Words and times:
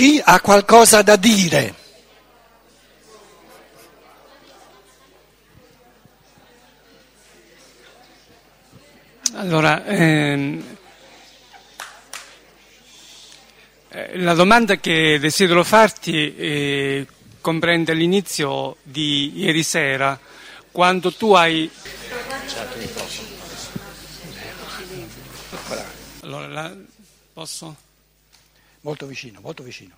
Chi 0.00 0.18
ha 0.24 0.40
qualcosa 0.40 1.02
da 1.02 1.16
dire? 1.16 1.74
Allora, 9.34 9.84
ehm, 9.84 10.76
eh, 13.90 14.18
la 14.20 14.32
domanda 14.32 14.76
che 14.76 15.18
desidero 15.18 15.62
farti 15.64 16.34
eh, 16.34 17.06
comprende 17.42 17.92
l'inizio 17.92 18.76
di 18.82 19.38
ieri 19.38 19.62
sera, 19.62 20.18
quando 20.72 21.12
tu 21.12 21.34
hai... 21.34 21.70
Allora, 26.22 26.46
la... 26.46 26.74
posso? 27.34 27.88
Molto 28.82 29.06
vicino, 29.06 29.40
molto 29.40 29.62
vicino. 29.62 29.94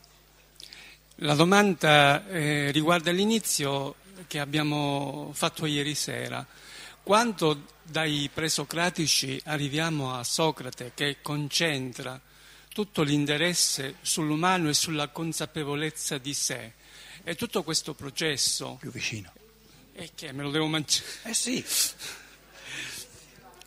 La 1.17 1.35
domanda 1.35 2.27
eh, 2.29 2.71
riguarda 2.73 3.13
l'inizio 3.13 3.97
che 4.27 4.41
abbiamo 4.41 5.31
fatto 5.35 5.67
ieri 5.67 5.95
sera. 5.95 6.45
Quando 7.03 7.67
dai 7.83 8.29
presocratici 8.33 9.41
arriviamo 9.45 10.15
a 10.15 10.25
Socrate 10.25 10.93
che 10.95 11.19
concentra 11.23 12.21
tutto 12.73 13.03
l'interesse 13.03 13.97
sull'umano 14.01 14.69
e 14.69 14.75
sulla 14.75 15.09
consapevolezza 15.09 16.19
di 16.19 16.35
sé, 16.35 16.73
e 17.23 17.37
tutto 17.37 17.63
questo 17.63 17.95
processo... 17.95 18.79
Più 18.81 18.91
vicino. 18.91 19.33
E 19.93 20.11
che 20.15 20.33
me 20.33 20.43
lo 20.43 20.51
devo 20.51 20.67
mangiare? 20.67 21.05
Eh 21.25 21.35
sì. 21.35 21.65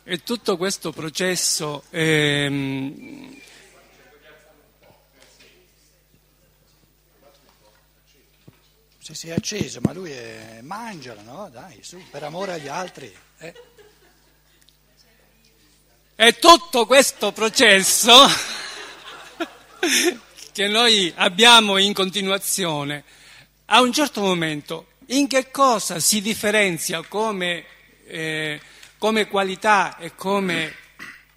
E 0.02 0.22
tutto 0.22 0.56
questo 0.58 0.92
processo... 0.92 1.84
Ehm, 1.90 3.44
Se 9.06 9.14
si 9.14 9.28
è 9.28 9.34
acceso, 9.34 9.78
ma 9.82 9.92
lui 9.92 10.10
è... 10.10 10.58
mangiala, 10.62 11.22
no? 11.22 11.48
Dai, 11.48 11.78
su, 11.80 11.96
per 12.10 12.24
amore 12.24 12.54
agli 12.54 12.66
altri. 12.66 13.16
Eh. 13.38 13.54
E 16.16 16.32
tutto 16.40 16.86
questo 16.86 17.30
processo 17.30 18.26
che 20.50 20.66
noi 20.66 21.12
abbiamo 21.14 21.78
in 21.78 21.92
continuazione, 21.92 23.04
a 23.66 23.80
un 23.80 23.92
certo 23.92 24.22
momento, 24.22 24.88
in 25.10 25.28
che 25.28 25.52
cosa 25.52 26.00
si 26.00 26.20
differenzia 26.20 27.04
come, 27.04 27.64
eh, 28.08 28.60
come 28.98 29.28
qualità 29.28 29.98
e 29.98 30.16
come 30.16 30.74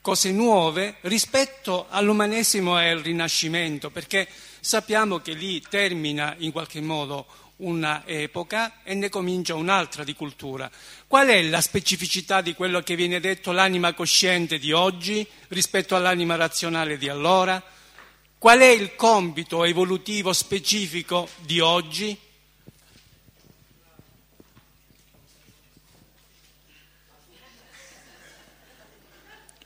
cose 0.01 0.31
nuove 0.31 0.95
rispetto 1.01 1.85
all'umanesimo 1.87 2.81
e 2.81 2.89
al 2.89 3.01
rinascimento? 3.01 3.91
Perché 3.91 4.27
sappiamo 4.59 5.19
che 5.19 5.33
lì 5.33 5.61
termina 5.61 6.33
in 6.39 6.51
qualche 6.51 6.81
modo 6.81 7.27
una 7.59 8.03
epoca 8.05 8.83
e 8.83 8.93
ne 8.93 9.09
comincia 9.09 9.55
un'altra 9.55 10.03
di 10.03 10.13
cultura. 10.13 10.69
Qual 11.07 11.27
è 11.27 11.41
la 11.43 11.61
specificità 11.61 12.41
di 12.41 12.53
quello 12.53 12.81
che 12.81 12.95
viene 12.95 13.19
detto 13.19 13.51
l'anima 13.51 13.93
cosciente 13.93 14.59
di 14.59 14.71
oggi 14.71 15.25
rispetto 15.49 15.95
all'anima 15.95 16.35
razionale 16.35 16.97
di 16.97 17.09
allora? 17.09 17.61
Qual 18.37 18.59
è 18.59 18.67
il 18.67 18.95
compito 18.95 19.65
evolutivo 19.65 20.31
specifico 20.31 21.27
di 21.41 21.59
oggi? 21.59 22.17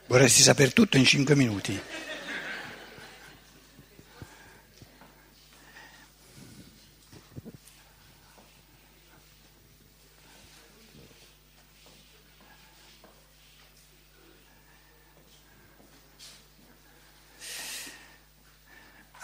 Vorresti 0.08 0.42
sapere 0.42 0.72
tutto 0.72 0.98
in 0.98 1.06
cinque 1.06 1.36
minuti. 1.36 1.80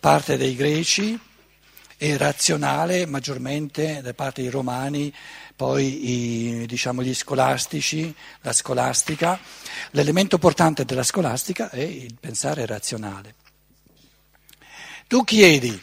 parte 0.00 0.36
dei 0.36 0.54
greci 0.56 1.18
e 2.00 2.16
razionale 2.16 3.06
maggiormente 3.06 4.00
da 4.00 4.14
parte 4.14 4.40
dei 4.40 4.50
romani, 4.50 5.12
poi 5.56 6.60
i, 6.62 6.66
diciamo, 6.66 7.02
gli 7.02 7.12
scolastici, 7.12 8.14
la 8.42 8.52
scolastica. 8.52 9.38
L'elemento 9.90 10.38
portante 10.38 10.84
della 10.84 11.02
scolastica 11.02 11.68
è 11.70 11.80
il 11.80 12.14
pensare 12.18 12.64
razionale. 12.64 13.34
Tu 15.08 15.24
chiedi, 15.24 15.78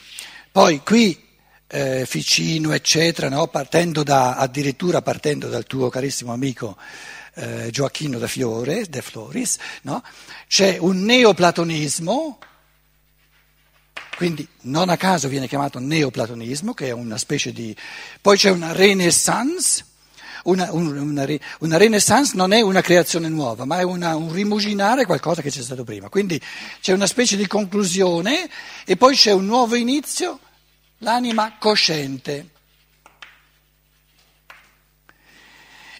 poi 0.51 0.81
qui 0.83 1.21
eh, 1.67 2.05
Ficino, 2.05 2.71
eccetera, 2.71 3.27
no? 3.27 3.47
partendo 3.47 4.01
da, 4.01 4.35
addirittura 4.35 5.01
partendo 5.01 5.49
dal 5.49 5.65
tuo 5.65 5.89
carissimo 5.89 6.31
amico 6.31 6.77
eh, 7.33 7.69
Gioacchino 7.71 8.17
da 8.17 8.27
Fiore, 8.27 8.85
De 8.87 9.01
Floris, 9.01 9.57
no? 9.81 10.01
c'è 10.47 10.77
un 10.79 11.03
neoplatonismo 11.03 12.39
quindi 14.15 14.47
non 14.61 14.89
a 14.89 14.97
caso 14.97 15.27
viene 15.27 15.47
chiamato 15.47 15.79
neoplatonismo, 15.79 16.73
che 16.73 16.87
è 16.87 16.91
una 16.91 17.17
specie 17.17 17.51
di... 17.51 17.75
Poi 18.21 18.37
c'è 18.37 18.49
una 18.49 18.71
renaissance, 18.71 19.85
una, 20.43 20.71
una, 20.71 21.25
una 21.59 21.77
renaissance 21.77 22.35
non 22.35 22.53
è 22.53 22.61
una 22.61 22.81
creazione 22.81 23.27
nuova, 23.27 23.65
ma 23.65 23.79
è 23.79 23.83
una, 23.83 24.15
un 24.15 24.31
rimuginare 24.31 25.05
qualcosa 25.05 25.41
che 25.41 25.49
c'è 25.49 25.61
stato 25.61 25.83
prima. 25.83 26.07
Quindi 26.09 26.39
c'è 26.79 26.93
una 26.93 27.07
specie 27.07 27.35
di 27.35 27.45
conclusione 27.45 28.49
e 28.85 28.95
poi 28.95 29.15
c'è 29.15 29.31
un 29.31 29.45
nuovo 29.45 29.75
inizio, 29.75 30.39
l'anima 30.99 31.57
cosciente. 31.59 32.49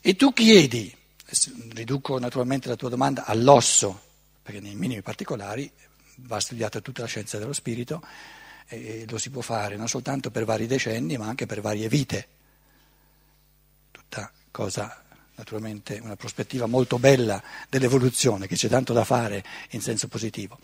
E 0.02 0.16
tu 0.16 0.32
chiedi, 0.32 0.96
riduco 1.74 2.18
naturalmente 2.20 2.70
la 2.70 2.76
tua 2.76 2.90
domanda 2.90 3.26
all'osso, 3.26 4.02
perché 4.42 4.62
nei 4.62 4.76
minimi 4.76 5.02
particolari 5.02 5.70
va 6.18 6.40
studiata 6.40 6.80
tutta 6.80 7.02
la 7.02 7.08
scienza 7.08 7.38
dello 7.38 7.54
spirito 7.54 8.02
e 8.68 9.06
lo 9.08 9.18
si 9.18 9.30
può 9.30 9.42
fare 9.42 9.76
non 9.76 9.88
soltanto 9.88 10.32
per 10.32 10.46
vari 10.46 10.68
decenni 10.68 11.18
ma 11.18 11.28
anche 11.28 11.46
per 11.46 11.62
varie 11.62 11.88
vite. 11.88 12.28
Tutta 13.92 14.32
cosa, 14.52 15.04
naturalmente, 15.36 16.00
una 16.02 16.16
prospettiva 16.16 16.66
molto 16.66 16.98
bella 16.98 17.42
dell'evoluzione 17.70 18.48
che 18.48 18.56
c'è 18.56 18.70
tanto 18.70 18.94
da 18.94 19.04
fare 19.04 19.44
in 19.72 19.82
senso 19.82 20.08
positivo. 20.08 20.58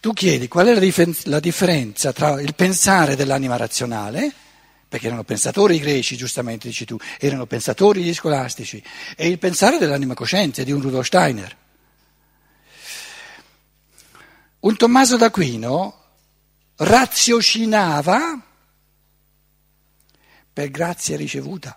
Tu 0.00 0.12
chiedi 0.12 0.48
qual 0.48 0.66
è 0.66 0.74
la, 0.74 0.80
dif- 0.80 1.26
la 1.26 1.38
differenza 1.38 2.12
tra 2.12 2.40
il 2.40 2.54
pensare 2.56 3.14
dell'anima 3.14 3.56
razionale, 3.56 4.32
perché 4.88 5.06
erano 5.06 5.22
pensatori 5.22 5.76
i 5.76 5.78
greci, 5.78 6.16
giustamente 6.16 6.66
dici 6.66 6.84
tu, 6.84 6.96
erano 7.20 7.46
pensatori 7.46 8.02
gli 8.02 8.12
scolastici, 8.12 8.82
e 9.16 9.28
il 9.28 9.38
pensare 9.38 9.78
dell'anima 9.78 10.14
cosciente 10.14 10.64
di 10.64 10.72
un 10.72 10.80
Rudolf 10.80 11.06
Steiner. 11.06 11.56
Un 14.62 14.76
Tommaso 14.76 15.16
d'Aquino 15.16 16.00
raziocinava 16.76 18.40
per 20.52 20.70
grazia 20.70 21.16
ricevuta. 21.16 21.76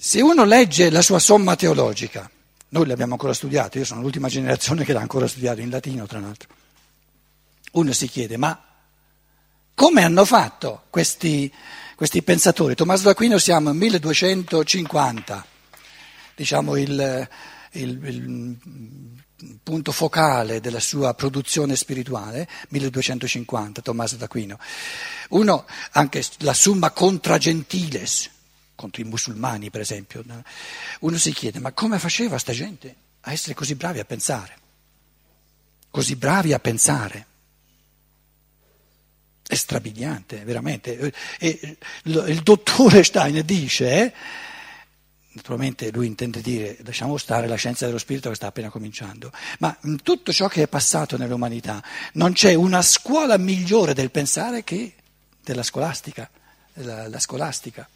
Se 0.00 0.22
uno 0.22 0.44
legge 0.44 0.88
la 0.88 1.02
sua 1.02 1.18
somma 1.18 1.54
teologica, 1.54 2.30
noi 2.68 2.86
l'abbiamo 2.86 3.12
ancora 3.12 3.34
studiato, 3.34 3.76
io 3.76 3.84
sono 3.84 4.00
l'ultima 4.00 4.28
generazione 4.28 4.84
che 4.84 4.94
l'ha 4.94 5.00
ancora 5.00 5.26
studiato 5.26 5.60
in 5.60 5.68
latino, 5.68 6.06
tra 6.06 6.18
l'altro, 6.18 6.48
uno 7.72 7.92
si 7.92 8.08
chiede, 8.08 8.38
ma 8.38 8.58
come 9.74 10.02
hanno 10.02 10.24
fatto 10.24 10.84
questi, 10.88 11.52
questi 11.94 12.22
pensatori? 12.22 12.74
Tommaso 12.74 13.04
d'Aquino 13.04 13.36
siamo 13.36 13.68
nel 13.68 13.76
1250, 13.76 15.46
diciamo 16.38 16.76
il, 16.76 17.28
il, 17.72 18.04
il 18.04 18.56
punto 19.60 19.90
focale 19.90 20.60
della 20.60 20.78
sua 20.78 21.14
produzione 21.14 21.74
spirituale, 21.74 22.48
1250, 22.68 23.82
Tommaso 23.82 24.14
d'Aquino. 24.14 24.56
Uno, 25.30 25.66
anche 25.92 26.24
la 26.38 26.54
Summa 26.54 26.92
contra 26.92 27.38
Gentiles, 27.38 28.30
contro 28.76 29.02
i 29.02 29.04
musulmani 29.04 29.68
per 29.70 29.80
esempio, 29.80 30.24
uno 31.00 31.18
si 31.18 31.32
chiede 31.32 31.58
ma 31.58 31.72
come 31.72 31.98
faceva 31.98 32.38
sta 32.38 32.52
gente 32.52 32.94
a 33.22 33.32
essere 33.32 33.54
così 33.54 33.74
bravi 33.74 33.98
a 33.98 34.04
pensare? 34.04 34.56
Così 35.90 36.14
bravi 36.14 36.52
a 36.52 36.60
pensare? 36.60 37.26
È 39.44 39.54
strabiliante, 39.56 40.44
veramente. 40.44 41.12
E 41.40 41.78
il 42.04 42.42
dottore 42.42 43.02
Stein 43.02 43.42
dice, 43.44 43.90
eh, 43.90 44.12
naturalmente 45.32 45.90
lui 45.90 46.06
intende 46.06 46.40
dire 46.40 46.78
lasciamo 46.84 47.16
stare 47.16 47.46
la 47.46 47.56
scienza 47.56 47.86
dello 47.86 47.98
spirito 47.98 48.28
che 48.28 48.34
sta 48.34 48.46
appena 48.46 48.70
cominciando, 48.70 49.32
ma 49.58 49.76
in 49.82 50.02
tutto 50.02 50.32
ciò 50.32 50.48
che 50.48 50.62
è 50.62 50.68
passato 50.68 51.16
nell'umanità 51.16 51.82
non 52.14 52.32
c'è 52.32 52.54
una 52.54 52.82
scuola 52.82 53.36
migliore 53.36 53.94
del 53.94 54.10
pensare 54.10 54.64
che 54.64 54.94
della 55.42 55.62
scolastica, 55.62 56.28
la, 56.74 57.08
la 57.08 57.18
scolastica. 57.18 57.88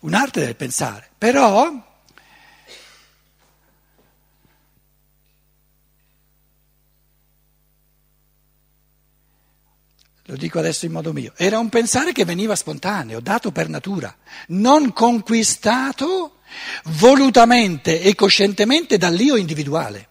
Un'arte 0.00 0.40
del 0.40 0.56
pensare, 0.56 1.08
però 1.16 1.87
lo 10.28 10.36
dico 10.36 10.58
adesso 10.58 10.84
in 10.84 10.92
modo 10.92 11.14
mio, 11.14 11.32
era 11.36 11.58
un 11.58 11.70
pensare 11.70 12.12
che 12.12 12.26
veniva 12.26 12.54
spontaneo, 12.54 13.18
dato 13.18 13.50
per 13.50 13.70
natura, 13.70 14.14
non 14.48 14.92
conquistato 14.92 16.40
volutamente 16.84 18.02
e 18.02 18.14
coscientemente 18.14 18.98
dall'io 18.98 19.36
individuale. 19.36 20.08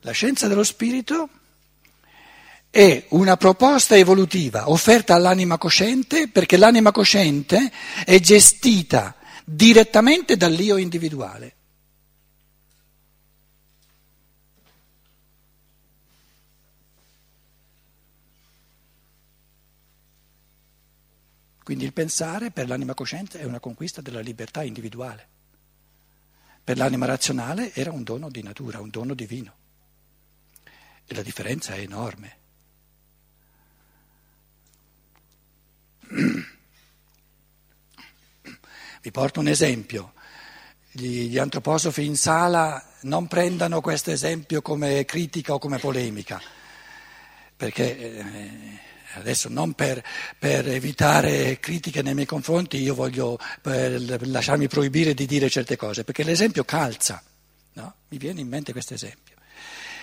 La 0.00 0.10
scienza 0.10 0.48
dello 0.48 0.64
spirito 0.64 1.28
è 2.68 3.06
una 3.10 3.36
proposta 3.36 3.96
evolutiva 3.96 4.70
offerta 4.70 5.14
all'anima 5.14 5.56
cosciente 5.56 6.26
perché 6.26 6.56
l'anima 6.56 6.90
cosciente 6.90 7.70
è 8.04 8.18
gestita 8.18 9.14
direttamente 9.44 10.36
dall'io 10.36 10.78
individuale. 10.78 11.54
Quindi 21.70 21.86
il 21.86 21.94
pensare 21.94 22.50
per 22.50 22.66
l'anima 22.66 22.94
cosciente 22.94 23.38
è 23.38 23.44
una 23.44 23.60
conquista 23.60 24.00
della 24.00 24.18
libertà 24.18 24.64
individuale. 24.64 25.28
Per 26.64 26.76
l'anima 26.76 27.06
razionale 27.06 27.72
era 27.74 27.92
un 27.92 28.02
dono 28.02 28.28
di 28.28 28.42
natura, 28.42 28.80
un 28.80 28.90
dono 28.90 29.14
divino. 29.14 29.54
E 31.06 31.14
la 31.14 31.22
differenza 31.22 31.74
è 31.74 31.78
enorme. 31.78 32.36
Vi 39.02 39.10
porto 39.12 39.38
un 39.38 39.46
esempio. 39.46 40.14
Gli, 40.90 41.28
gli, 41.28 41.38
antroposofi 41.38 42.04
in 42.04 42.16
sala 42.16 42.84
non 43.02 43.28
prendano 43.28 43.80
questo 43.80 44.10
esempio 44.10 44.60
come 44.60 45.04
critica 45.04 45.54
o 45.54 45.60
come 45.60 45.78
polemica, 45.78 46.42
perché 47.54 47.96
eh, 47.96 48.88
adesso 49.14 49.48
non 49.48 49.72
per, 49.72 50.02
per, 50.38 50.68
evitare 50.68 51.58
critiche 51.58 52.02
nei 52.02 52.14
miei 52.14 52.26
confronti 52.26 52.80
io 52.80 52.94
voglio 52.94 53.38
lasciarmi 53.62 54.68
proibire 54.68 55.14
di 55.14 55.26
dire 55.26 55.48
certe 55.48 55.76
cose, 55.76 56.04
perché 56.04 56.22
l'esempio 56.22 56.64
calza. 56.64 57.22
No? 57.74 57.94
Mi 58.08 58.18
viene 58.18 58.40
in 58.40 58.48
mente 58.48 58.72
questo 58.72 58.94
esempio. 58.94 59.36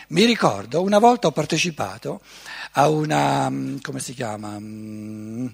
Mi 0.09 0.23
ricordo, 0.23 0.81
una 0.81 0.99
volta 0.99 1.27
ho 1.27 1.31
partecipato 1.31 2.21
a 2.71 2.87
una, 2.87 3.51
come 3.81 3.99
si 3.99 4.13
chiama? 4.13 4.57
Mm, 4.57 5.47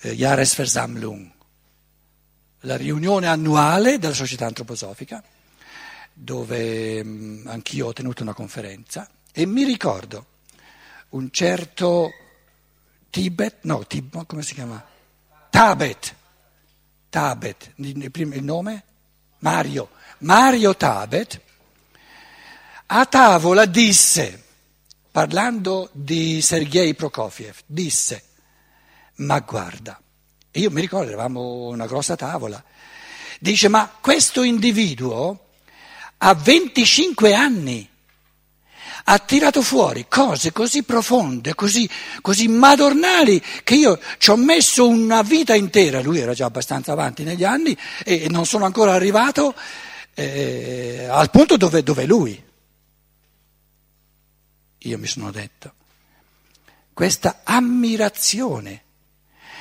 eh, 0.00 0.14
Jahresversammlung, 0.14 1.30
la 2.60 2.76
riunione 2.76 3.26
annuale 3.26 3.98
della 3.98 4.12
società 4.12 4.44
antroposofica, 4.46 5.22
dove 6.12 7.02
mm, 7.02 7.46
anch'io 7.46 7.86
ho 7.86 7.92
tenuto 7.92 8.22
una 8.22 8.34
conferenza 8.34 9.08
e 9.32 9.46
mi 9.46 9.64
ricordo 9.64 10.26
un 11.10 11.30
certo 11.30 12.10
Tibet, 13.16 13.60
no, 13.62 13.86
Tib, 13.86 14.26
come 14.26 14.42
si 14.42 14.52
chiama? 14.52 14.84
Tabet, 15.48 16.14
Tabet, 17.08 17.72
il 17.76 18.44
nome? 18.44 18.84
Mario, 19.38 19.88
Mario 20.18 20.76
Tabet, 20.76 21.40
a 22.84 23.06
tavola 23.06 23.64
disse, 23.64 24.44
parlando 25.10 25.88
di 25.92 26.42
Sergei 26.42 26.94
Prokofiev, 26.94 27.60
disse 27.64 28.22
ma 29.14 29.38
guarda, 29.38 29.98
io 30.50 30.70
mi 30.70 30.82
ricordo, 30.82 31.08
eravamo 31.08 31.68
una 31.68 31.86
grossa 31.86 32.16
tavola, 32.16 32.62
dice, 33.40 33.68
ma 33.68 33.90
questo 33.98 34.42
individuo 34.42 35.52
a 36.18 36.34
25 36.34 37.32
anni 37.32 37.88
ha 39.08 39.18
tirato 39.18 39.62
fuori 39.62 40.06
cose 40.08 40.52
così 40.52 40.82
profonde, 40.82 41.54
così, 41.54 41.88
così 42.20 42.48
madornali, 42.48 43.40
che 43.62 43.74
io 43.74 44.00
ci 44.18 44.30
ho 44.30 44.36
messo 44.36 44.88
una 44.88 45.22
vita 45.22 45.54
intera, 45.54 46.00
lui 46.00 46.18
era 46.18 46.34
già 46.34 46.46
abbastanza 46.46 46.92
avanti 46.92 47.22
negli 47.22 47.44
anni 47.44 47.76
e 48.04 48.26
non 48.28 48.46
sono 48.46 48.64
ancora 48.64 48.92
arrivato 48.92 49.54
eh, 50.14 51.06
al 51.08 51.30
punto 51.30 51.56
dove, 51.56 51.82
dove 51.82 52.04
lui. 52.06 52.42
Io 54.78 54.98
mi 54.98 55.06
sono 55.06 55.30
detto, 55.30 55.72
questa 56.92 57.40
ammirazione 57.44 58.82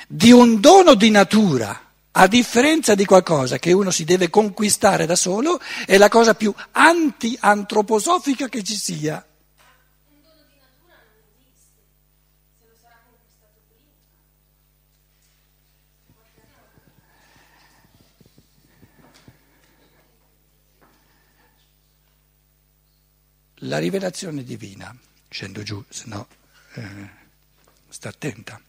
di 0.07 0.31
un 0.31 0.59
dono 0.59 0.93
di 0.93 1.09
natura, 1.09 1.81
a 2.11 2.27
differenza 2.27 2.95
di 2.95 3.05
qualcosa 3.05 3.57
che 3.57 3.73
uno 3.73 3.91
si 3.91 4.05
deve 4.05 4.29
conquistare 4.29 5.05
da 5.05 5.15
solo, 5.15 5.59
è 5.85 5.97
la 5.97 6.09
cosa 6.09 6.33
più 6.33 6.53
anti-antroposofica 6.71 8.47
che 8.47 8.63
ci 8.63 8.75
sia. 8.75 9.25
Un 10.07 10.21
dono 10.21 10.43
di 10.47 10.55
natura 10.59 10.95
non 10.95 11.25
esiste, 11.51 11.81
se 12.57 12.67
lo 12.69 12.75
sarà 12.79 13.01
conquistato 13.03 13.59
prima. 13.67 13.91
La 23.65 23.77
rivelazione 23.77 24.43
divina, 24.43 24.95
scendo 25.29 25.63
giù, 25.63 25.83
se 25.89 26.03
no 26.07 26.27
eh, 26.75 27.09
sta 27.89 28.09
attenta 28.09 28.59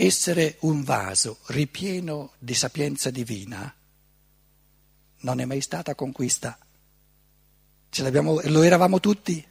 essere 0.00 0.58
un 0.60 0.84
vaso 0.84 1.38
ripieno 1.46 2.30
di 2.38 2.54
sapienza 2.54 3.10
divina 3.10 3.74
non 5.20 5.40
è 5.40 5.44
mai 5.44 5.60
stata 5.60 5.96
conquista. 5.96 6.56
lo 7.96 8.62
eravamo 8.62 9.00
tutti. 9.00 9.44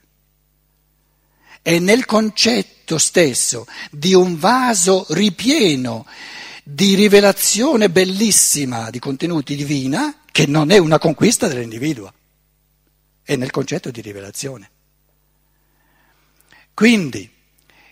È 1.61 1.79
nel 1.79 2.05
concetto 2.05 2.97
stesso 2.97 3.67
di 3.91 4.13
un 4.13 4.39
vaso 4.39 5.05
ripieno 5.09 6.05
di 6.63 6.95
rivelazione 6.95 7.89
bellissima 7.89 8.89
di 8.89 8.99
contenuti 8.99 9.53
divina 9.53 10.21
che 10.31 10.45
non 10.45 10.71
è 10.71 10.77
una 10.77 10.97
conquista 10.97 11.49
dell'individuo, 11.49 12.13
è 13.27 13.35
nel 13.35 13.51
concetto 13.51 13.91
di 13.91 13.99
rivelazione. 13.99 14.69
Quindi, 16.73 17.29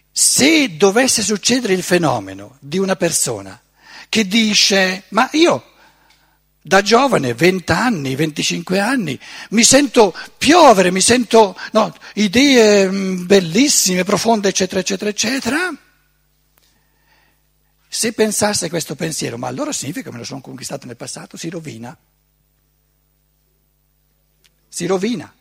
se 0.10 0.78
dovesse 0.78 1.22
succedere 1.22 1.74
il 1.74 1.84
fenomeno 1.84 2.56
di 2.62 2.78
una 2.78 2.96
persona 2.96 3.62
che 4.08 4.26
dice 4.26 5.04
ma 5.10 5.28
io 5.34 5.74
da 6.62 6.82
giovane, 6.82 7.34
20 7.34 7.72
anni, 7.74 8.16
25 8.16 8.80
anni, 8.80 9.20
mi 9.50 9.64
sento 9.66 10.16
piovere, 10.38 10.90
mi 10.90 11.02
sento 11.02 11.54
no, 11.74 11.94
idee 12.14 12.90
mm, 12.90 13.26
bellissime, 13.26 14.06
profonde, 14.06 14.48
eccetera, 14.48 14.80
eccetera, 14.80 15.10
eccetera, 15.10 15.78
Se 17.90 18.14
pensasse 18.14 18.70
questo 18.70 18.96
pensiero, 18.96 19.38
ma 19.38 19.48
allora 19.48 19.74
significa 19.74 20.06
che 20.06 20.14
me 20.14 20.20
lo 20.20 20.26
sono 20.26 20.42
conquistato 20.42 20.88
nel 20.88 20.96
passato, 20.96 21.36
si 21.36 21.50
rovina. 21.50 21.96
Si 24.76 24.86
rovina. 24.88 25.34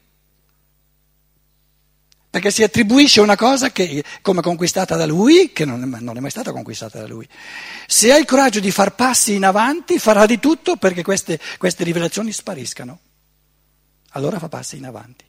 Perché 2.31 2.53
si 2.53 2.63
attribuisce 2.63 3.21
una 3.21 3.35
cosa 3.35 3.73
che, 3.73 4.05
come 4.23 4.41
conquistata 4.41 4.95
da 4.95 5.07
lui, 5.07 5.53
che 5.53 5.65
non 5.65 5.83
è, 5.83 6.01
non 6.01 6.17
è 6.17 6.21
mai 6.21 6.31
stata 6.31 6.53
conquistata 6.53 7.01
da 7.01 7.09
lui. 7.09 7.29
Se 7.89 8.13
ha 8.13 8.17
il 8.17 8.27
coraggio 8.27 8.61
di 8.61 8.71
far 8.71 8.95
passi 8.95 9.35
in 9.35 9.45
avanti, 9.45 9.99
farà 9.99 10.25
di 10.25 10.39
tutto 10.39 10.77
perché 10.77 11.03
queste, 11.03 11.41
queste 11.59 11.83
rivelazioni 11.83 12.31
spariscano. 12.31 13.01
Allora 14.11 14.39
fa 14.39 14.49
passi 14.49 14.77
in 14.77 14.85
avanti. 14.85 15.25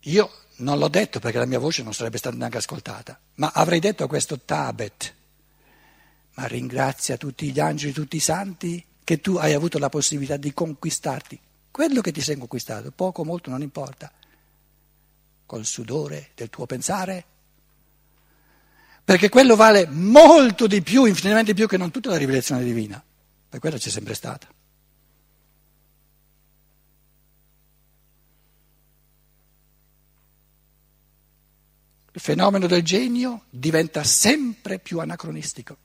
Io 0.00 0.39
non 0.60 0.78
l'ho 0.78 0.88
detto 0.88 1.20
perché 1.20 1.38
la 1.38 1.46
mia 1.46 1.58
voce 1.58 1.82
non 1.82 1.92
sarebbe 1.92 2.18
stata 2.18 2.36
neanche 2.36 2.58
ascoltata, 2.58 3.18
ma 3.36 3.50
avrei 3.54 3.80
detto 3.80 4.06
questo 4.06 4.38
Tabet, 4.40 5.14
ma 6.34 6.46
ringrazia 6.46 7.16
tutti 7.16 7.50
gli 7.50 7.60
angeli, 7.60 7.92
tutti 7.92 8.16
i 8.16 8.20
santi 8.20 8.84
che 9.02 9.20
tu 9.20 9.36
hai 9.36 9.52
avuto 9.52 9.78
la 9.78 9.88
possibilità 9.88 10.36
di 10.36 10.54
conquistarti. 10.54 11.38
Quello 11.70 12.00
che 12.00 12.12
ti 12.12 12.20
sei 12.20 12.36
conquistato, 12.36 12.90
poco 12.90 13.22
o 13.22 13.24
molto 13.24 13.50
non 13.50 13.62
importa, 13.62 14.10
col 15.46 15.64
sudore 15.64 16.30
del 16.34 16.48
tuo 16.48 16.66
pensare, 16.66 17.24
perché 19.04 19.28
quello 19.28 19.56
vale 19.56 19.86
molto 19.88 20.66
di 20.66 20.82
più, 20.82 21.04
infinitamente 21.04 21.52
di 21.52 21.58
più 21.58 21.68
che 21.68 21.76
non 21.76 21.90
tutta 21.90 22.10
la 22.10 22.16
rivelazione 22.16 22.62
divina, 22.62 23.02
per 23.48 23.58
quello 23.58 23.76
c'è 23.76 23.90
sempre 23.90 24.14
stata. 24.14 24.46
Il 32.12 32.20
fenomeno 32.20 32.66
del 32.66 32.82
genio 32.82 33.44
diventa 33.50 34.02
sempre 34.02 34.78
più 34.78 34.98
anacronistico, 34.98 35.76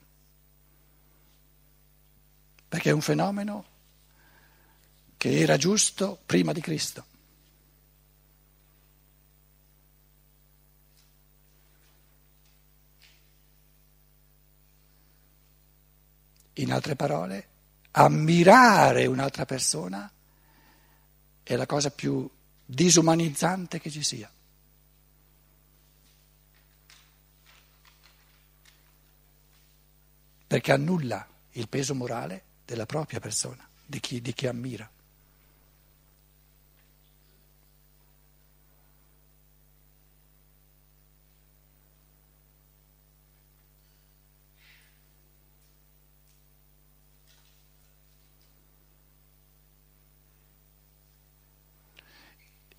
perché 2.68 2.90
è 2.90 2.94
un 2.94 3.02
fenomeno 3.02 3.66
che 5.18 5.40
era 5.40 5.58
giusto 5.58 6.20
prima 6.26 6.52
di 6.52 6.62
Cristo. 6.62 7.06
In 16.58 16.72
altre 16.72 16.96
parole, 16.96 17.48
ammirare 17.92 19.06
un'altra 19.06 19.46
persona 19.46 20.10
è 21.44 21.56
la 21.56 21.66
cosa 21.66 21.92
più 21.92 22.28
disumanizzante 22.66 23.80
che 23.80 23.92
ci 23.92 24.02
sia. 24.02 24.30
Perché 30.48 30.72
annulla 30.72 31.28
il 31.52 31.68
peso 31.68 31.96
morale 31.96 32.44
della 32.66 32.86
propria 32.86 33.20
persona, 33.20 33.68
di 33.86 34.00
chi, 34.00 34.22
di 34.22 34.34
chi 34.34 34.48
ammira. 34.48 34.90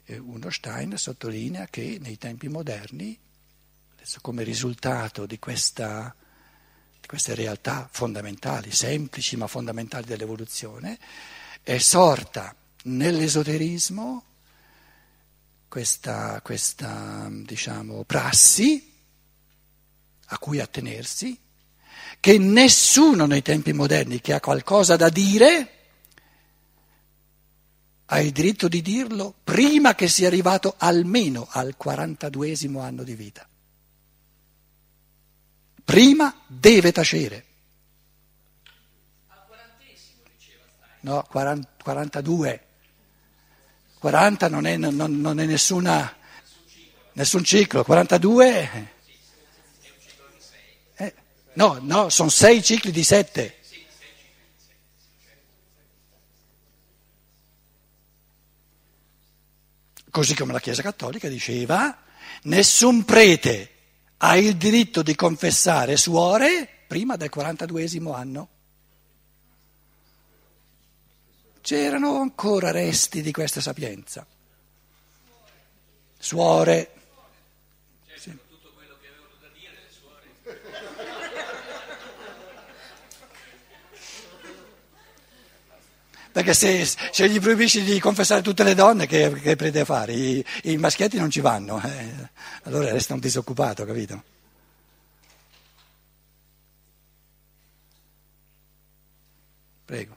Uno 0.09 0.51
Stein 0.51 0.97
sottolinea 0.97 1.67
che 1.67 1.99
nei 2.01 2.17
tempi 2.17 2.47
moderni, 2.49 3.19
come 4.21 4.45
risultato 4.45 5.27
di 5.27 5.41
questa 5.41 6.15
queste 7.07 7.35
realtà 7.35 7.89
fondamentali, 7.91 8.71
semplici 8.73 9.37
ma 9.37 9.47
fondamentali 9.47 10.07
dell'evoluzione, 10.07 10.99
è 11.63 11.79
sorta 11.79 12.55
nell'esoterismo 12.85 14.25
questa, 15.69 16.41
questa 16.43 17.29
diciamo, 17.31 18.05
prassi 18.05 18.93
a 20.27 20.39
cui 20.39 20.61
attenersi, 20.61 21.39
che 22.19 22.39
nessuno 22.39 23.27
nei 23.27 23.43
tempi 23.43 23.73
moderni 23.73 24.21
che 24.21 24.33
ha 24.33 24.41
qualcosa 24.41 24.97
da 24.97 25.09
dire 25.09 25.71
ha 28.07 28.21
il 28.21 28.31
diritto 28.31 28.69
di 28.69 28.83
dirlo 28.83 29.35
prima 29.43 29.95
che 29.95 30.09
sia 30.09 30.29
arrivato 30.29 30.75
almeno 30.79 31.47
al 31.51 31.77
42 31.77 32.57
anno 32.81 33.03
di 33.03 33.15
vita 33.15 33.47
prima 35.87 36.43
deve 36.49 36.91
tacere. 36.91 37.45
No, 41.01 41.23
40, 41.23 41.69
42. 41.81 42.67
40 44.01 44.49
non 44.49 44.67
è, 44.67 44.77
non, 44.77 45.21
non 45.21 45.39
è 45.39 45.47
nessuna, 45.47 46.15
nessun 47.13 47.45
ciclo, 47.45 47.85
42... 47.85 48.95
Eh, 50.97 51.15
no, 51.53 51.79
no, 51.81 52.09
sono 52.09 52.31
sei 52.31 52.63
cicli 52.65 52.91
di 52.91 53.05
sette. 53.05 53.59
Così 60.11 60.35
come 60.35 60.53
la 60.53 60.61
Chiesa 60.61 60.83
Cattolica 60.83 61.29
diceva, 61.29 61.97
nessun 62.43 63.05
prete 63.05 63.76
ha 64.19 64.37
il 64.37 64.57
diritto 64.57 65.03
di 65.03 65.15
confessare 65.15 65.97
suore 65.97 66.69
prima 66.87 67.17
del 67.17 67.31
42 67.31 67.83
anno. 68.13 68.49
C'erano 71.61 72.21
ancora 72.21 72.71
resti 72.71 73.23
di 73.23 73.33
questa 73.33 73.61
sapienza. 73.61 74.25
Suore. 76.19 76.96
Perché 86.37 86.53
se, 86.53 86.85
se, 86.85 87.31
gli 87.31 87.41
proibisci 87.41 87.83
di 87.83 87.99
confessare 87.99 88.43
tutte 88.43 88.63
le 88.63 88.75
donne, 88.75 89.07
che, 89.07 89.33
che 89.41 89.57
prende 89.57 89.81
a 89.81 89.85
fare? 89.87 90.13
I, 90.13 90.45
I, 90.65 90.77
maschietti 90.77 91.17
non 91.17 91.31
ci 91.31 91.41
vanno, 91.41 91.81
eh. 91.83 92.29
allora 92.65 92.93
resta 92.93 93.15
un 93.15 93.21
disoccupato, 93.21 93.87
capito? 93.87 94.23
Prego. 99.87 100.17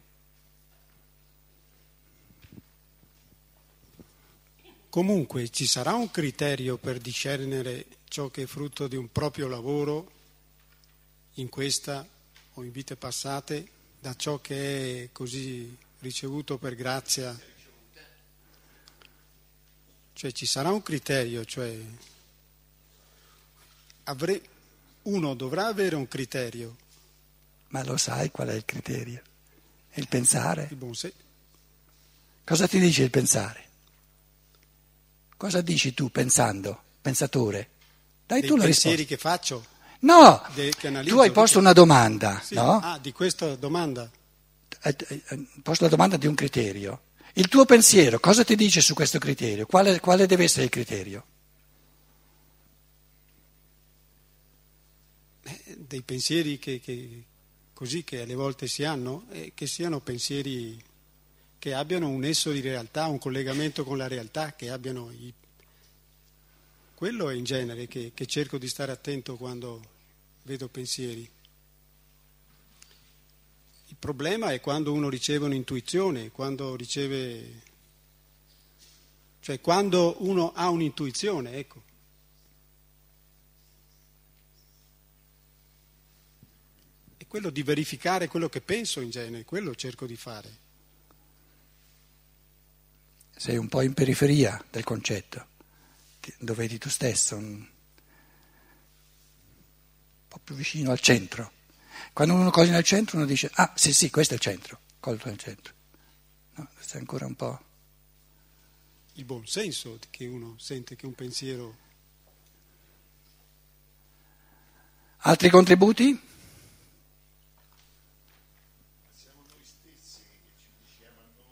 Comunque 4.90 5.50
ci 5.52 5.68
sarà 5.68 5.94
un 5.94 6.12
criterio 6.12 6.76
per 6.76 6.98
discernere 6.98 7.86
ciò 8.10 8.28
che 8.28 8.42
è 8.42 8.46
frutto 8.46 8.90
di 8.90 8.98
un 8.98 9.10
proprio 9.10 9.48
lavoro 9.48 10.12
in 11.36 11.48
questa 11.48 12.06
o 12.56 12.64
in 12.66 12.72
vite 12.74 12.98
passate 12.98 13.68
da 14.02 14.14
ciò 14.18 14.42
che 14.42 15.04
è 15.04 15.10
così 15.14 15.88
ricevuto 16.00 16.58
per 16.58 16.76
grazia. 16.76 17.38
Cioè 20.14 20.32
ci 20.32 20.46
sarà 20.46 20.70
un 20.72 20.82
criterio, 20.84 21.46
cioè 21.46 21.78
avrei, 24.04 24.42
uno 25.04 25.34
dovrà 25.34 25.68
avere 25.68 25.96
un 25.96 26.08
criterio. 26.08 26.76
Ma 27.70 27.84
lo 27.84 27.98
sai 27.98 28.32
qual 28.32 28.50
è 28.50 28.54
il 28.54 28.66
criterio? 28.66 29.22
È 29.90 30.00
il 30.00 30.08
pensare. 30.08 30.68
Il 30.72 30.76
buon 30.76 30.96
sé. 30.96 31.14
Cosa 32.44 32.68
ti 32.68 32.80
dice 32.80 33.04
il 33.04 33.12
pensare? 33.12 33.68
Cosa 35.38 35.62
dici 35.62 35.94
tu 35.94 36.10
pensando, 36.10 36.82
pensatore? 37.02 37.70
Dai 38.26 38.42
Dei 38.42 38.50
tu 38.50 38.58
la 38.58 38.64
pensieri 38.66 38.98
risposta. 38.98 39.16
che 39.16 39.22
faccio? 39.30 39.66
No, 40.02 40.42
De, 40.54 40.74
che 40.78 40.92
tu 41.04 41.20
hai 41.20 41.32
posto 41.32 41.60
una 41.60 41.74
domanda, 41.74 42.42
sì. 42.44 42.56
no? 42.56 42.80
Ah, 42.80 42.98
di 43.00 43.12
questa 43.12 43.56
domanda? 43.56 44.10
Eh, 44.82 44.96
eh, 45.08 45.48
posto 45.62 45.84
la 45.84 45.90
domanda 45.90 46.18
di 46.18 46.28
un 46.28 46.36
criterio. 46.36 47.02
Il 47.34 47.48
tuo 47.48 47.66
pensiero 47.66 48.20
cosa 48.20 48.44
ti 48.44 48.56
dice 48.56 48.82
su 48.82 48.94
questo 48.94 49.20
criterio? 49.20 49.66
Quale, 49.66 50.00
quale 50.00 50.26
deve 50.26 50.46
essere 50.46 50.66
il 50.66 50.70
criterio? 50.70 51.26
Eh, 55.44 55.78
dei 55.78 56.02
pensieri 56.02 56.58
che, 56.58 56.80
che, 56.80 57.24
così 57.74 58.04
che 58.04 58.22
alle 58.22 58.36
volte 58.36 58.68
si 58.68 58.84
hanno, 58.84 59.26
eh, 59.32 59.52
che 59.54 59.68
siano 59.68 60.00
pensieri 60.00 60.82
che 61.60 61.74
abbiano 61.74 62.08
un 62.08 62.20
nesso 62.20 62.52
di 62.52 62.62
realtà, 62.62 63.08
un 63.08 63.20
collegamento 63.20 63.84
con 63.84 63.98
la 63.98 64.08
realtà, 64.08 64.54
che 64.54 64.70
abbiano 64.70 65.12
i... 65.12 65.34
Quello 66.96 67.30
è 67.30 67.36
in 67.36 67.44
genere 67.44 67.88
che, 67.88 68.12
che 68.14 68.26
cerco 68.26 68.58
di 68.58 68.68
stare 68.68 68.94
attento 68.94 69.36
quando 69.36 69.82
vedo 70.44 70.70
pensieri 70.70 71.30
problema 74.00 74.54
è 74.54 74.62
quando 74.62 74.94
uno 74.94 75.10
riceve 75.10 75.46
un'intuizione, 75.46 76.32
quando 76.32 76.76
riceve... 76.76 77.62
cioè 79.42 79.60
quando 79.60 80.16
uno 80.20 80.54
ha 80.54 80.70
un'intuizione, 80.70 81.54
ecco. 81.54 81.84
È 87.18 87.28
quello 87.28 87.50
di 87.50 87.62
verificare 87.62 88.28
quello 88.28 88.50
che 88.50 88.62
penso 88.62 89.02
in 89.02 89.10
genere, 89.10 89.44
quello 89.44 89.76
cerco 89.76 90.06
di 90.06 90.16
fare. 90.16 90.58
Sei 93.36 93.58
un 93.58 93.68
po' 93.68 93.82
in 93.82 93.94
periferia 93.94 94.64
del 94.70 94.84
concetto, 94.84 95.48
lo 96.40 96.54
vedi 96.54 96.78
tu 96.78 96.90
stesso, 96.90 97.36
un 97.36 97.68
po' 100.28 100.40
più 100.44 100.56
vicino 100.56 100.92
al 100.92 101.00
centro. 101.00 101.58
Quando 102.14 102.34
uno 102.34 102.52
coglie 102.52 102.72
nel 102.72 102.84
centro 102.84 103.18
uno 103.18 103.26
dice, 103.26 103.50
ah 103.54 103.72
sì 103.76 103.94
sì, 103.94 104.10
questo 104.10 104.34
è 104.34 104.38
il 104.38 104.42
centro, 104.42 104.80
colto 105.00 105.28
nel 105.28 105.38
centro. 105.38 105.74
No, 106.56 106.68
questo 106.74 106.98
è 106.98 107.00
ancora 107.00 107.26
un 107.26 107.36
po'... 107.36 107.64
Il 109.14 109.26
buon 109.26 109.46
senso 109.46 110.00
che 110.10 110.26
uno 110.28 110.56
sente 110.58 110.96
che 110.96 111.06
un 111.06 111.14
pensiero... 111.14 111.78
Altri 115.24 115.50
contributi? 115.50 116.28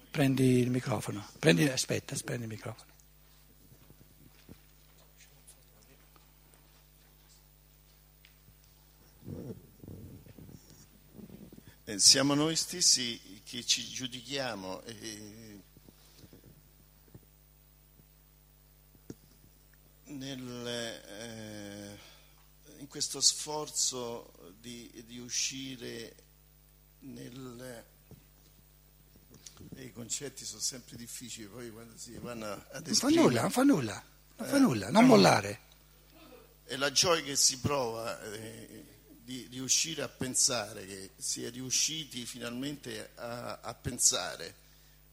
Prendi 0.10 0.60
il 0.60 0.72
microfono, 0.72 1.28
prendi, 1.38 1.68
aspetta, 1.68 2.16
prendi 2.24 2.44
il 2.44 2.50
microfono. 2.50 2.87
Siamo 11.96 12.34
noi 12.34 12.56
stessi 12.58 13.42
che 13.46 13.66
ci 13.66 13.88
giudichiamo. 13.88 14.84
Eh, 14.84 15.62
nel, 20.08 20.68
eh, 20.68 21.98
in 22.80 22.88
questo 22.88 23.22
sforzo 23.22 24.54
di, 24.60 25.04
di 25.06 25.18
uscire 25.20 26.16
nel, 27.00 27.86
i 29.78 29.92
concetti 29.92 30.44
sono 30.44 30.62
sempre 30.62 30.98
difficili 30.98 31.48
poi 31.48 31.72
quando 31.72 31.98
si 31.98 32.18
vanno 32.18 32.66
ad 32.72 32.86
Non 32.86 32.96
fa 32.96 33.08
nulla, 33.10 33.42
non 33.42 33.52
fa 33.52 33.64
nulla, 33.64 34.04
non 34.36 34.48
fa 34.48 34.58
nulla, 34.60 34.90
non 34.90 35.06
mollare. 35.06 35.62
E 36.66 36.76
la 36.76 36.92
gioia 36.92 37.24
che 37.24 37.38
si 37.38 37.60
prova 37.60 38.22
eh, 38.34 38.97
di 39.28 39.46
riuscire 39.52 40.04
a 40.04 40.08
pensare, 40.08 40.86
che 40.86 41.10
si 41.18 41.44
è 41.44 41.52
riusciti 41.52 42.26
finalmente 42.26 43.10
a, 43.16 43.60
a 43.60 43.74
pensare, 43.74 44.56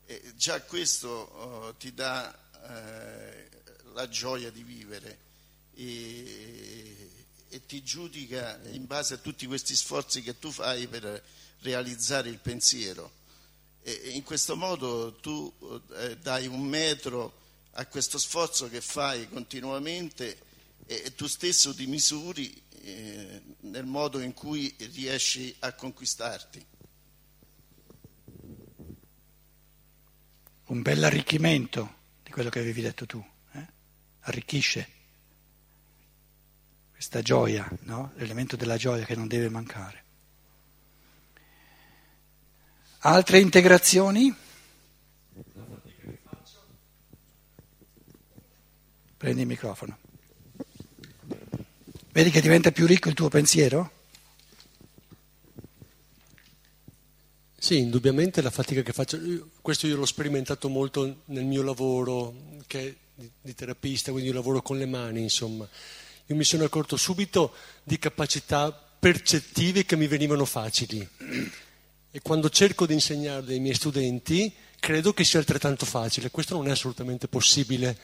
e 0.07 0.35
già 0.37 0.63
questo 0.63 1.09
oh, 1.09 1.75
ti 1.75 1.93
dà 1.93 2.33
eh, 2.69 3.49
la 3.93 4.09
gioia 4.09 4.53
di 4.53 4.63
vivere 4.63 5.19
e, 5.75 7.11
e 7.49 7.67
ti 7.67 7.83
giudica 7.83 8.61
in 8.71 8.87
base 8.87 9.15
a 9.15 9.17
tutti 9.17 9.47
questi 9.47 9.75
sforzi 9.75 10.23
che 10.23 10.39
tu 10.39 10.53
fai 10.53 10.87
per 10.87 11.21
realizzare 11.63 12.29
il 12.29 12.39
pensiero. 12.39 13.11
E 13.83 14.11
in 14.13 14.23
questo 14.23 14.55
modo 14.55 15.15
tu 15.15 15.53
eh, 15.97 16.19
dai 16.19 16.47
un 16.47 16.63
metro 16.63 17.41
a 17.73 17.87
questo 17.87 18.19
sforzo 18.19 18.69
che 18.69 18.81
fai 18.81 19.29
continuamente 19.29 20.39
e 20.87 21.15
tu 21.17 21.27
stesso 21.27 21.75
ti 21.75 21.87
misuri 21.87 22.63
eh, 22.85 23.43
nel 23.61 23.87
modo 23.87 24.21
in 24.21 24.35
cui 24.35 24.75
riesci 24.93 25.55
a 25.61 25.73
conquistarti. 25.73 26.67
Un 30.67 30.83
bel 30.83 31.05
arricchimento 31.05 31.95
di 32.23 32.31
quello 32.31 32.51
che 32.51 32.59
avevi 32.59 32.83
detto 32.83 33.07
tu, 33.07 33.25
eh? 33.53 33.67
arricchisce 34.21 34.89
questa 36.93 37.23
gioia, 37.23 37.69
no? 37.83 38.13
l'elemento 38.17 38.57
della 38.57 38.77
gioia 38.77 39.05
che 39.05 39.17
non 39.17 39.29
deve 39.29 39.49
mancare. 39.49 40.03
Altre 43.01 43.41
integrazioni? 43.41 44.35
Prendi 49.17 49.41
il 49.43 49.47
microfono. 49.47 49.99
Vedi 52.15 52.31
che 52.31 52.41
diventa 52.41 52.71
più 52.71 52.87
ricco 52.87 53.09
il 53.09 53.17
tuo 53.17 53.29
pensiero? 53.29 53.91
Sì, 57.59 57.79
indubbiamente 57.79 58.41
la 58.41 58.53
fatica 58.53 58.83
che 58.83 58.93
faccio, 58.93 59.19
questo 59.61 59.89
io 59.89 59.97
l'ho 59.97 60.07
sperimentato 60.07 60.69
molto 60.69 61.23
nel 61.25 61.45
mio 61.45 61.63
lavoro 61.63 62.33
che 62.69 62.99
di, 63.17 63.55
terapista, 63.57 64.13
quindi 64.13 64.29
io 64.31 64.35
lavoro 64.37 64.63
con 64.63 64.79
le 64.79 64.87
mani, 64.87 65.23
insomma. 65.23 65.69
Io 66.27 66.37
mi 66.37 66.45
sono 66.45 66.63
accorto 66.63 66.97
subito 66.97 67.53
di 67.83 67.99
capacità 67.99 68.71
percettive 68.71 69.85
che 69.85 69.97
mi 69.97 70.07
venivano 70.07 70.45
facili 70.45 71.09
e 72.13 72.21
quando 72.23 72.49
cerco 72.49 72.87
di 72.87 72.93
insegnare 72.93 73.55
ai 73.55 73.59
miei 73.59 73.75
studenti 73.75 74.55
credo 74.79 75.13
che 75.13 75.25
sia 75.25 75.41
altrettanto 75.41 75.85
facile, 75.85 76.31
questo 76.31 76.55
non 76.55 76.69
è 76.69 76.71
assolutamente 76.71 77.27
possibile. 77.27 77.99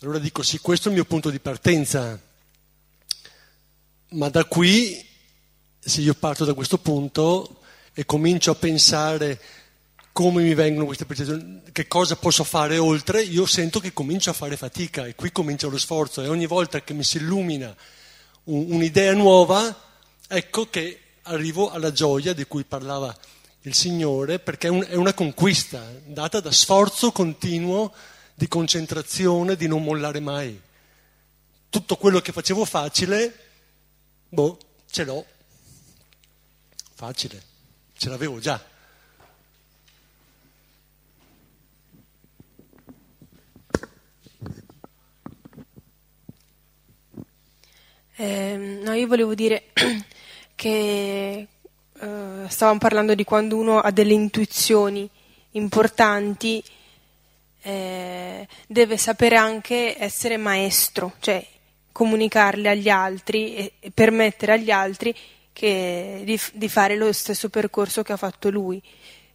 Allora 0.00 0.18
dico 0.18 0.42
sì, 0.42 0.58
questo 0.58 0.88
è 0.88 0.90
il 0.90 0.98
mio 0.98 1.06
punto 1.06 1.30
di 1.30 1.40
partenza, 1.40 2.32
ma 4.14 4.28
da 4.28 4.44
qui, 4.44 5.04
se 5.78 6.00
io 6.00 6.14
parto 6.14 6.44
da 6.44 6.54
questo 6.54 6.78
punto 6.78 7.60
e 7.92 8.06
comincio 8.06 8.52
a 8.52 8.54
pensare 8.54 9.40
come 10.12 10.42
mi 10.42 10.54
vengono 10.54 10.86
queste 10.86 11.04
percezioni, 11.04 11.62
che 11.72 11.88
cosa 11.88 12.14
posso 12.14 12.44
fare 12.44 12.78
oltre, 12.78 13.22
io 13.22 13.44
sento 13.46 13.80
che 13.80 13.92
comincio 13.92 14.30
a 14.30 14.34
fare 14.34 14.56
fatica 14.56 15.06
e 15.06 15.16
qui 15.16 15.32
comincia 15.32 15.66
lo 15.66 15.78
sforzo 15.78 16.22
e 16.22 16.28
ogni 16.28 16.46
volta 16.46 16.80
che 16.82 16.94
mi 16.94 17.02
si 17.02 17.16
illumina 17.16 17.74
un, 18.44 18.66
un'idea 18.68 19.12
nuova, 19.14 19.76
ecco 20.28 20.70
che 20.70 21.00
arrivo 21.22 21.70
alla 21.70 21.90
gioia 21.90 22.32
di 22.32 22.44
cui 22.44 22.62
parlava 22.62 23.14
il 23.62 23.74
Signore, 23.74 24.38
perché 24.38 24.68
è, 24.68 24.70
un, 24.70 24.86
è 24.88 24.94
una 24.94 25.14
conquista 25.14 25.90
data 26.04 26.38
da 26.38 26.52
sforzo 26.52 27.10
continuo 27.10 27.92
di 28.34 28.46
concentrazione, 28.46 29.56
di 29.56 29.66
non 29.66 29.82
mollare 29.82 30.20
mai. 30.20 30.60
Tutto 31.68 31.96
quello 31.96 32.20
che 32.20 32.30
facevo 32.30 32.64
facile 32.64 33.43
Boh, 34.34 34.58
ce 34.90 35.04
l'ho. 35.04 35.24
Facile, 36.96 37.40
ce 37.96 38.08
l'avevo 38.08 38.40
già. 38.40 38.60
Eh, 48.16 48.56
no, 48.82 48.92
io 48.94 49.06
volevo 49.06 49.36
dire 49.36 49.70
che 50.56 51.46
eh, 51.92 52.44
stavamo 52.48 52.78
parlando 52.78 53.14
di 53.14 53.22
quando 53.22 53.56
uno 53.56 53.78
ha 53.78 53.92
delle 53.92 54.14
intuizioni 54.14 55.08
importanti, 55.52 56.60
eh, 57.62 58.48
deve 58.66 58.96
sapere 58.96 59.36
anche 59.36 59.96
essere 59.96 60.36
maestro, 60.38 61.14
cioè 61.20 61.53
comunicarle 61.94 62.68
agli 62.68 62.88
altri 62.88 63.54
e, 63.54 63.90
permettere 63.94 64.54
agli 64.54 64.72
altri 64.72 65.14
che, 65.52 66.22
di, 66.24 66.40
di, 66.54 66.68
fare 66.68 66.96
lo 66.96 67.12
stesso 67.12 67.48
percorso 67.48 68.02
che 68.02 68.12
ha 68.12 68.16
fatto 68.16 68.50
lui. 68.50 68.82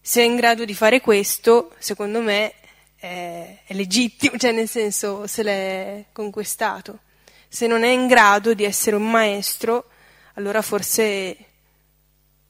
Se 0.01 0.21
è 0.21 0.25
in 0.25 0.35
grado 0.35 0.65
di 0.65 0.73
fare 0.73 0.99
questo, 0.99 1.73
secondo 1.79 2.19
me 2.19 2.53
è, 2.97 3.59
è 3.65 3.73
legittimo, 3.73 4.37
cioè 4.37 4.51
nel 4.51 4.67
senso 4.67 5.25
se 5.25 5.41
l'è 5.41 6.05
conquistato. 6.11 6.99
Se 7.47 7.65
non 7.65 7.83
è 7.83 7.89
in 7.89 8.07
grado 8.07 8.53
di 8.53 8.65
essere 8.65 8.97
un 8.97 9.09
maestro, 9.09 9.85
allora 10.33 10.61
forse 10.61 11.37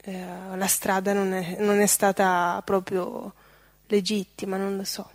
eh, 0.01 0.25
la 0.55 0.67
strada 0.67 1.13
non 1.13 1.33
è, 1.33 1.57
non 1.59 1.79
è 1.79 1.85
stata 1.85 2.59
proprio 2.65 3.31
legittima, 3.85 4.57
non 4.57 4.75
lo 4.75 4.83
so. 4.83 5.07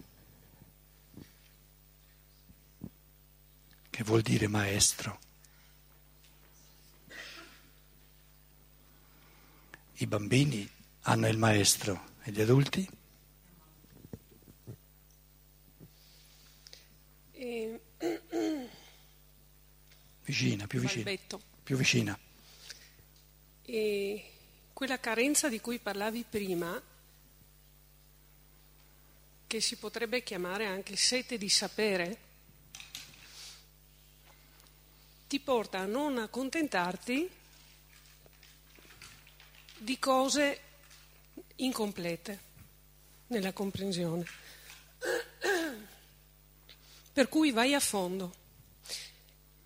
Che 3.94 4.02
vuol 4.02 4.22
dire 4.22 4.48
maestro. 4.48 5.20
I 9.98 10.06
bambini 10.08 10.68
hanno 11.02 11.28
il 11.28 11.38
maestro 11.38 12.08
e 12.24 12.32
gli 12.32 12.40
adulti? 12.40 12.88
E... 17.34 17.80
Vicina, 20.24 20.66
più 20.66 20.80
vicina. 20.80 21.04
Balbetto. 21.04 21.40
Più 21.62 21.76
vicina. 21.76 22.18
E 23.62 24.30
quella 24.72 24.98
carenza 24.98 25.48
di 25.48 25.60
cui 25.60 25.78
parlavi 25.78 26.24
prima, 26.28 26.82
che 29.46 29.60
si 29.60 29.76
potrebbe 29.76 30.24
chiamare 30.24 30.66
anche 30.66 30.96
sete 30.96 31.38
di 31.38 31.48
sapere, 31.48 32.32
ti 35.26 35.40
porta 35.40 35.78
a 35.80 35.86
non 35.86 36.18
accontentarti 36.18 37.30
di 39.78 39.98
cose 39.98 40.60
incomplete 41.56 42.38
nella 43.28 43.52
comprensione. 43.52 44.24
Per 47.12 47.28
cui 47.28 47.50
vai 47.50 47.74
a 47.74 47.80
fondo 47.80 48.34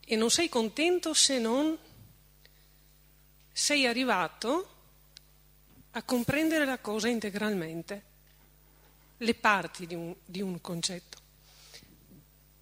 e 0.04 0.16
non 0.16 0.30
sei 0.30 0.48
contento 0.48 1.14
se 1.14 1.38
non 1.38 1.76
sei 3.52 3.86
arrivato 3.86 4.76
a 5.92 6.02
comprendere 6.02 6.64
la 6.64 6.78
cosa 6.78 7.08
integralmente, 7.08 8.02
le 9.18 9.34
parti 9.34 9.86
di 9.86 9.94
un, 9.94 10.14
di 10.24 10.40
un 10.40 10.60
concetto. 10.60 11.18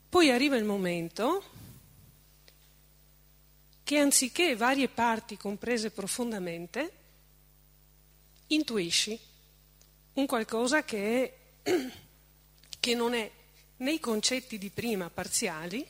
Poi 0.09 0.30
arriva 0.30 0.56
il 0.56 0.64
momento 0.64 1.44
che 3.87 3.99
anziché 3.99 4.57
varie 4.57 4.88
parti 4.88 5.37
comprese 5.37 5.92
profondamente, 5.92 6.92
intuisci 8.49 9.16
un 10.14 10.27
qualcosa 10.27 10.83
che, 10.83 11.37
è, 11.62 11.70
che 12.81 12.94
non 12.96 13.14
è 13.14 13.31
nei 13.77 14.01
concetti 14.01 14.59
di 14.59 14.70
prima 14.70 15.09
parziali, 15.09 15.87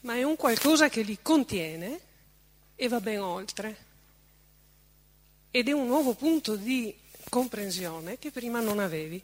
ma 0.00 0.16
è 0.16 0.24
un 0.24 0.34
qualcosa 0.34 0.88
che 0.88 1.02
li 1.02 1.16
contiene 1.22 2.00
e 2.74 2.88
va 2.88 2.98
ben 2.98 3.20
oltre. 3.20 3.76
Ed 5.52 5.68
è 5.68 5.72
un 5.72 5.86
nuovo 5.86 6.14
punto 6.14 6.56
di 6.56 6.92
comprensione 7.28 8.18
che 8.18 8.32
prima 8.32 8.58
non 8.58 8.80
avevi, 8.80 9.22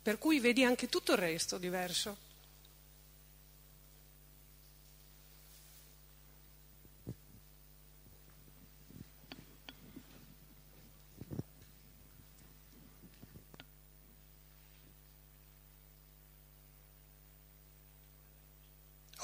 per 0.00 0.16
cui 0.16 0.40
vedi 0.40 0.64
anche 0.64 0.88
tutto 0.88 1.12
il 1.12 1.18
resto 1.18 1.58
diverso. 1.58 2.21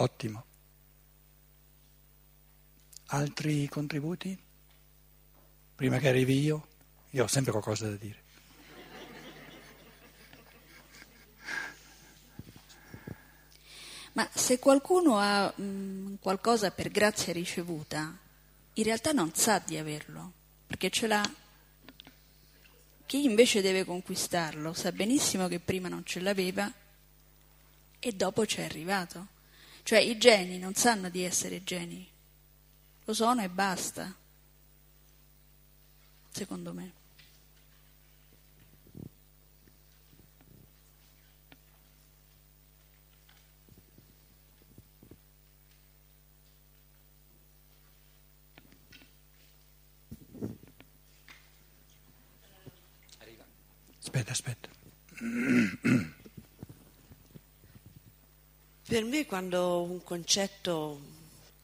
Ottimo. 0.00 0.44
Altri 3.06 3.66
contributi? 3.68 4.38
Prima 5.74 5.98
che 5.98 6.08
arrivi 6.08 6.40
io? 6.40 6.66
Io 7.10 7.24
ho 7.24 7.26
sempre 7.26 7.50
qualcosa 7.50 7.88
da 7.88 7.96
dire. 7.96 8.22
Ma 14.12 14.28
se 14.34 14.58
qualcuno 14.58 15.18
ha 15.18 15.52
mh, 15.54 15.62
mm, 15.62 16.14
qualcosa 16.20 16.70
per 16.70 16.90
grazia 16.90 17.32
ricevuta, 17.32 18.16
in 18.74 18.84
realtà 18.84 19.10
non 19.10 19.34
sa 19.34 19.58
di 19.58 19.76
averlo, 19.76 20.32
perché 20.66 20.90
ce 20.90 21.06
l'ha. 21.08 21.28
Chi 23.06 23.24
invece 23.24 23.62
deve 23.62 23.84
conquistarlo 23.84 24.72
sa 24.74 24.92
benissimo 24.92 25.48
che 25.48 25.58
prima 25.58 25.88
non 25.88 26.04
ce 26.04 26.20
l'aveva 26.20 26.70
e 27.98 28.12
dopo 28.12 28.46
ci 28.46 28.60
è 28.60 28.64
arrivato. 28.64 29.37
Cioè 29.88 30.00
i 30.00 30.18
geni 30.18 30.58
non 30.58 30.74
sanno 30.74 31.08
di 31.08 31.22
essere 31.24 31.64
geni, 31.64 32.06
lo 33.06 33.14
sono 33.14 33.42
e 33.42 33.48
basta, 33.48 34.14
secondo 36.28 36.74
me. 36.74 36.92
Aspetta, 54.02 54.32
aspetta. 54.32 54.68
Per 58.88 59.04
me 59.04 59.26
quando 59.26 59.82
un 59.82 60.02
concetto 60.02 60.98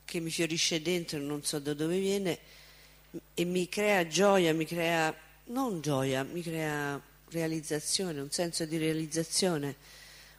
che 0.05 0.21
mi 0.21 0.31
fiorisce 0.31 0.83
dentro, 0.83 1.19
non 1.19 1.43
so 1.43 1.59
da 1.59 1.73
dove 1.73 1.99
viene, 1.99 2.39
e 3.33 3.47
mi 3.47 3.67
crea 3.67 4.07
gioia, 4.07 4.53
mi 4.53 4.67
crea, 4.67 5.17
non 5.45 5.81
gioia, 5.81 6.23
mi 6.23 6.43
crea 6.43 7.01
realizzazione, 7.31 8.21
un 8.21 8.31
senso 8.31 8.67
di 8.67 8.77
realizzazione, 8.77 9.75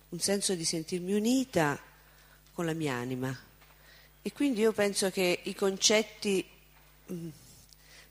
un 0.10 0.19
senso 0.19 0.54
di 0.54 0.63
sentirmi 0.63 1.13
unita 1.13 1.82
con 2.54 2.67
la 2.67 2.74
mia 2.74 2.93
anima. 2.93 3.36
E 4.21 4.32
quindi 4.32 4.60
io 4.62 4.71
penso 4.71 5.10
che 5.10 5.39
i 5.41 5.56
concetti, 5.56 6.48
mm, 7.12 7.30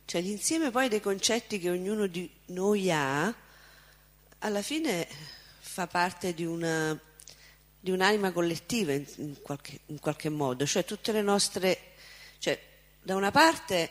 cioè 0.05 0.21
l'insieme 0.21 0.73
poi 0.73 0.89
dei 0.89 1.01
concetti 1.01 1.61
che 1.61 1.71
ognuno 1.71 2.09
di 2.09 2.29
noi 2.47 2.91
ha, 2.91 3.33
alla 4.39 4.63
fine 4.63 5.07
fa 5.61 5.87
parte 5.87 6.35
di 6.35 6.45
una 6.45 7.01
di 7.85 7.91
un'anima 7.91 8.33
collettiva 8.33 8.95
in, 8.95 9.05
in, 9.17 9.43
qualche, 9.43 9.81
in, 9.87 10.01
qualche, 10.01 10.31
modo, 10.31 10.65
cioè 10.65 10.87
tutte 10.87 11.13
le 11.13 11.21
nostre, 11.21 11.93
cioè, 12.39 12.59
da 13.03 13.15
una 13.15 13.31
parte 13.31 13.91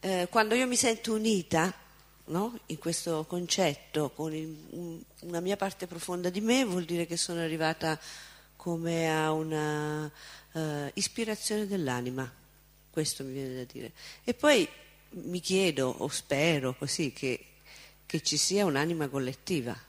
eh, 0.00 0.26
quando 0.28 0.54
io 0.54 0.66
mi 0.66 0.76
sento 0.76 1.14
unita 1.14 1.72
no, 2.26 2.58
in 2.66 2.76
questo 2.76 3.24
concetto 3.24 4.10
con 4.10 4.34
il, 4.34 4.54
un, 4.72 5.00
una 5.20 5.40
mia 5.40 5.56
parte 5.56 5.86
profonda 5.86 6.28
di 6.28 6.42
me 6.42 6.62
vuol 6.66 6.84
dire 6.84 7.06
che 7.06 7.16
sono 7.16 7.40
arrivata 7.40 7.98
come 8.54 9.10
a 9.10 9.32
una 9.32 10.04
uh, 10.04 10.60
ispirazione 10.92 11.66
dell'anima, 11.66 12.30
questo 12.90 13.24
mi 13.24 13.32
viene 13.32 13.54
da 13.54 13.64
dire. 13.64 13.92
E 14.24 14.34
poi 14.34 14.68
mi 15.12 15.40
chiedo 15.40 15.88
o 15.88 16.08
spero 16.08 16.74
così 16.76 17.14
che, 17.14 17.46
che 18.04 18.22
ci 18.22 18.36
sia 18.36 18.66
un'anima 18.66 19.08
collettiva 19.08 19.88